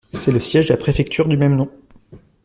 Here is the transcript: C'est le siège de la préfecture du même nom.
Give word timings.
C'est 0.11 0.31
le 0.31 0.39
siège 0.39 0.69
de 0.69 0.73
la 0.73 0.77
préfecture 0.77 1.27
du 1.27 1.37
même 1.37 1.55
nom. 1.55 1.69